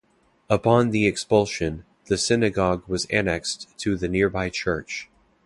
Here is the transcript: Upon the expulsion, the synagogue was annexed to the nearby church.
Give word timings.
Upon 0.49 0.89
the 0.89 1.05
expulsion, 1.05 1.85
the 2.05 2.17
synagogue 2.17 2.87
was 2.87 3.05
annexed 3.11 3.77
to 3.81 3.95
the 3.95 4.07
nearby 4.07 4.49
church. 4.49 5.11